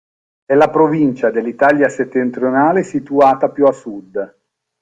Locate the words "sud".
3.71-4.33